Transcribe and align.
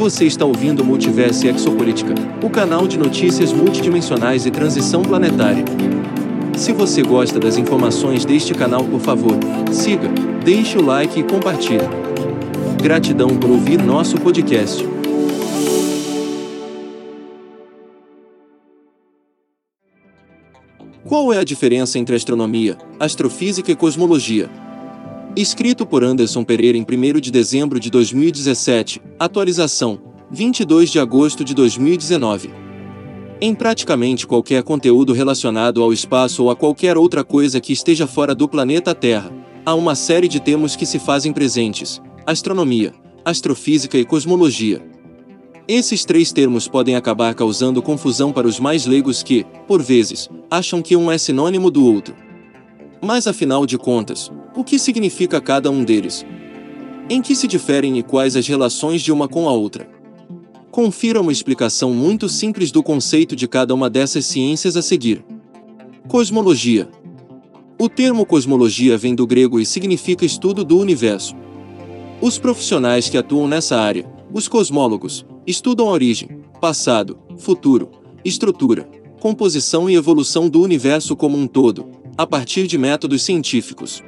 Você 0.00 0.24
está 0.24 0.46
ouvindo 0.46 0.82
Multiverso 0.82 1.46
Exopolítica, 1.46 2.14
o 2.42 2.48
canal 2.48 2.88
de 2.88 2.96
notícias 2.96 3.52
multidimensionais 3.52 4.46
e 4.46 4.50
transição 4.50 5.02
planetária. 5.02 5.62
Se 6.56 6.72
você 6.72 7.02
gosta 7.02 7.38
das 7.38 7.58
informações 7.58 8.24
deste 8.24 8.54
canal, 8.54 8.82
por 8.82 8.98
favor, 8.98 9.34
siga, 9.70 10.08
deixe 10.42 10.78
o 10.78 10.82
like 10.82 11.20
e 11.20 11.22
compartilhe. 11.22 11.84
Gratidão 12.82 13.36
por 13.36 13.50
ouvir 13.50 13.82
nosso 13.82 14.16
podcast. 14.16 14.82
Qual 21.04 21.30
é 21.30 21.36
a 21.36 21.44
diferença 21.44 21.98
entre 21.98 22.16
astronomia, 22.16 22.78
astrofísica 22.98 23.70
e 23.70 23.76
cosmologia? 23.76 24.48
Escrito 25.36 25.86
por 25.86 26.02
Anderson 26.02 26.42
Pereira 26.42 26.76
em 26.76 26.82
1 26.82 27.20
de 27.20 27.30
dezembro 27.30 27.78
de 27.78 27.88
2017, 27.88 29.00
atualização, 29.16 30.00
22 30.28 30.90
de 30.90 30.98
agosto 30.98 31.44
de 31.44 31.54
2019. 31.54 32.50
Em 33.40 33.54
praticamente 33.54 34.26
qualquer 34.26 34.64
conteúdo 34.64 35.12
relacionado 35.12 35.84
ao 35.84 35.92
espaço 35.92 36.42
ou 36.42 36.50
a 36.50 36.56
qualquer 36.56 36.98
outra 36.98 37.22
coisa 37.22 37.60
que 37.60 37.72
esteja 37.72 38.08
fora 38.08 38.34
do 38.34 38.48
planeta 38.48 38.92
Terra, 38.92 39.32
há 39.64 39.72
uma 39.72 39.94
série 39.94 40.26
de 40.26 40.40
termos 40.40 40.74
que 40.74 40.84
se 40.84 40.98
fazem 40.98 41.32
presentes: 41.32 42.02
astronomia, 42.26 42.92
astrofísica 43.24 43.96
e 43.96 44.04
cosmologia. 44.04 44.84
Esses 45.68 46.04
três 46.04 46.32
termos 46.32 46.66
podem 46.66 46.96
acabar 46.96 47.36
causando 47.36 47.80
confusão 47.80 48.32
para 48.32 48.48
os 48.48 48.58
mais 48.58 48.84
leigos 48.84 49.22
que, 49.22 49.46
por 49.68 49.80
vezes, 49.80 50.28
acham 50.50 50.82
que 50.82 50.96
um 50.96 51.08
é 51.08 51.16
sinônimo 51.16 51.70
do 51.70 51.86
outro. 51.86 52.29
Mas 53.02 53.26
afinal 53.26 53.64
de 53.64 53.78
contas, 53.78 54.30
o 54.54 54.62
que 54.62 54.78
significa 54.78 55.40
cada 55.40 55.70
um 55.70 55.82
deles? 55.82 56.24
Em 57.08 57.22
que 57.22 57.34
se 57.34 57.46
diferem 57.46 57.98
e 57.98 58.02
quais 58.02 58.36
as 58.36 58.46
relações 58.46 59.00
de 59.00 59.10
uma 59.10 59.26
com 59.26 59.48
a 59.48 59.52
outra? 59.52 59.88
Confira 60.70 61.20
uma 61.20 61.32
explicação 61.32 61.94
muito 61.94 62.28
simples 62.28 62.70
do 62.70 62.82
conceito 62.82 63.34
de 63.34 63.48
cada 63.48 63.74
uma 63.74 63.88
dessas 63.88 64.26
ciências 64.26 64.76
a 64.76 64.82
seguir. 64.82 65.24
Cosmologia. 66.08 66.88
O 67.78 67.88
termo 67.88 68.26
cosmologia 68.26 68.98
vem 68.98 69.14
do 69.14 69.26
grego 69.26 69.58
e 69.58 69.64
significa 69.64 70.26
estudo 70.26 70.62
do 70.62 70.78
universo. 70.78 71.34
Os 72.20 72.38
profissionais 72.38 73.08
que 73.08 73.16
atuam 73.16 73.48
nessa 73.48 73.80
área, 73.80 74.04
os 74.30 74.46
cosmólogos, 74.46 75.24
estudam 75.46 75.88
a 75.88 75.92
origem, 75.92 76.42
passado, 76.60 77.18
futuro, 77.38 77.90
estrutura, 78.22 78.86
composição 79.18 79.88
e 79.88 79.94
evolução 79.94 80.50
do 80.50 80.60
universo 80.60 81.16
como 81.16 81.38
um 81.38 81.46
todo, 81.46 81.99
a 82.20 82.26
partir 82.26 82.66
de 82.66 82.76
métodos 82.76 83.22
científicos. 83.22 84.04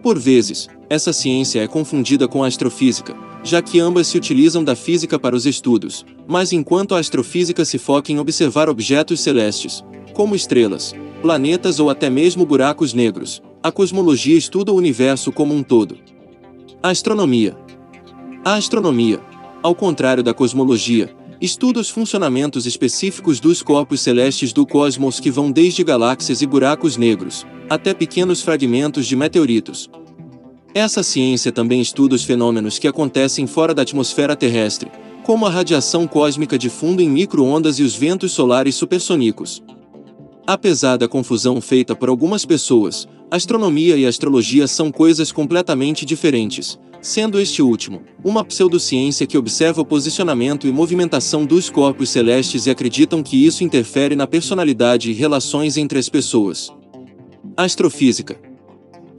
Por 0.00 0.16
vezes, 0.20 0.68
essa 0.88 1.12
ciência 1.12 1.60
é 1.64 1.66
confundida 1.66 2.28
com 2.28 2.44
a 2.44 2.46
astrofísica, 2.46 3.12
já 3.42 3.60
que 3.60 3.80
ambas 3.80 4.06
se 4.06 4.16
utilizam 4.16 4.62
da 4.62 4.76
física 4.76 5.18
para 5.18 5.34
os 5.34 5.44
estudos, 5.44 6.06
mas 6.28 6.52
enquanto 6.52 6.94
a 6.94 7.00
astrofísica 7.00 7.64
se 7.64 7.76
foca 7.76 8.12
em 8.12 8.20
observar 8.20 8.68
objetos 8.68 9.18
celestes, 9.18 9.84
como 10.12 10.36
estrelas, 10.36 10.94
planetas 11.22 11.80
ou 11.80 11.90
até 11.90 12.08
mesmo 12.08 12.46
buracos 12.46 12.94
negros, 12.94 13.42
a 13.60 13.72
cosmologia 13.72 14.38
estuda 14.38 14.70
o 14.70 14.76
universo 14.76 15.32
como 15.32 15.52
um 15.52 15.62
todo. 15.64 15.98
A 16.80 16.90
astronomia. 16.90 17.58
A 18.44 18.54
astronomia, 18.54 19.18
ao 19.60 19.74
contrário 19.74 20.22
da 20.22 20.32
cosmologia, 20.32 21.12
Estuda 21.44 21.78
os 21.78 21.90
funcionamentos 21.90 22.64
específicos 22.64 23.38
dos 23.38 23.60
corpos 23.60 24.00
celestes 24.00 24.50
do 24.50 24.64
cosmos 24.64 25.20
que 25.20 25.30
vão 25.30 25.52
desde 25.52 25.84
galáxias 25.84 26.40
e 26.40 26.46
buracos 26.46 26.96
negros, 26.96 27.44
até 27.68 27.92
pequenos 27.92 28.40
fragmentos 28.40 29.06
de 29.06 29.14
meteoritos. 29.14 29.90
Essa 30.72 31.02
ciência 31.02 31.52
também 31.52 31.82
estuda 31.82 32.14
os 32.14 32.24
fenômenos 32.24 32.78
que 32.78 32.88
acontecem 32.88 33.46
fora 33.46 33.74
da 33.74 33.82
atmosfera 33.82 34.34
terrestre, 34.34 34.90
como 35.22 35.44
a 35.44 35.50
radiação 35.50 36.06
cósmica 36.06 36.56
de 36.56 36.70
fundo 36.70 37.02
em 37.02 37.10
microondas 37.10 37.78
e 37.78 37.82
os 37.82 37.94
ventos 37.94 38.32
solares 38.32 38.74
supersônicos. 38.74 39.62
Apesar 40.46 40.98
da 40.98 41.08
confusão 41.08 41.58
feita 41.58 41.96
por 41.96 42.10
algumas 42.10 42.44
pessoas, 42.44 43.08
astronomia 43.30 43.96
e 43.96 44.04
astrologia 44.04 44.66
são 44.68 44.92
coisas 44.92 45.32
completamente 45.32 46.04
diferentes, 46.04 46.78
sendo 47.00 47.40
este 47.40 47.62
último 47.62 48.02
uma 48.22 48.44
pseudociência 48.44 49.26
que 49.26 49.38
observa 49.38 49.80
o 49.80 49.86
posicionamento 49.86 50.66
e 50.66 50.72
movimentação 50.72 51.46
dos 51.46 51.70
corpos 51.70 52.10
celestes 52.10 52.66
e 52.66 52.70
acreditam 52.70 53.22
que 53.22 53.42
isso 53.42 53.64
interfere 53.64 54.14
na 54.14 54.26
personalidade 54.26 55.10
e 55.10 55.14
relações 55.14 55.78
entre 55.78 55.98
as 55.98 56.10
pessoas. 56.10 56.70
Astrofísica. 57.56 58.38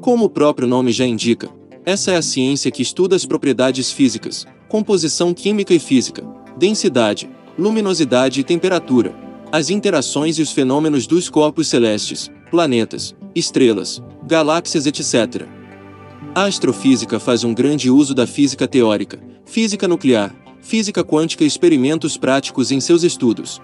Como 0.00 0.24
o 0.24 0.30
próprio 0.30 0.66
nome 0.66 0.90
já 0.90 1.06
indica, 1.06 1.48
essa 1.86 2.10
é 2.10 2.16
a 2.16 2.22
ciência 2.22 2.70
que 2.72 2.82
estuda 2.82 3.14
as 3.14 3.24
propriedades 3.24 3.92
físicas, 3.92 4.44
composição 4.68 5.32
química 5.32 5.72
e 5.72 5.78
física, 5.78 6.24
densidade, 6.58 7.30
luminosidade 7.56 8.40
e 8.40 8.44
temperatura, 8.44 9.21
as 9.52 9.68
interações 9.68 10.38
e 10.38 10.42
os 10.42 10.50
fenômenos 10.50 11.06
dos 11.06 11.28
corpos 11.28 11.68
celestes, 11.68 12.30
planetas, 12.50 13.14
estrelas, 13.34 14.02
galáxias, 14.26 14.86
etc. 14.86 15.46
A 16.34 16.44
astrofísica 16.44 17.20
faz 17.20 17.44
um 17.44 17.52
grande 17.52 17.90
uso 17.90 18.14
da 18.14 18.26
física 18.26 18.66
teórica, 18.66 19.22
física 19.44 19.86
nuclear, 19.86 20.34
física 20.62 21.04
quântica 21.04 21.44
e 21.44 21.46
experimentos 21.46 22.16
práticos 22.16 22.72
em 22.72 22.80
seus 22.80 23.02
estudos. 23.02 23.60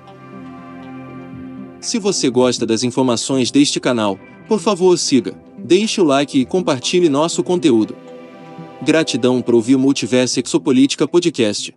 Se 1.80 1.98
você 1.98 2.28
gosta 2.28 2.66
das 2.66 2.82
informações 2.82 3.50
deste 3.50 3.80
canal, 3.80 4.20
por 4.46 4.60
favor 4.60 4.98
siga, 4.98 5.40
deixe 5.56 6.02
o 6.02 6.04
like 6.04 6.38
e 6.38 6.44
compartilhe 6.44 7.08
nosso 7.08 7.42
conteúdo. 7.42 7.96
Gratidão 8.82 9.40
por 9.40 9.54
ouvir 9.54 9.76
o 9.76 9.78
Multiverso 9.78 10.38
Exopolítica 10.38 11.08
Podcast. 11.08 11.74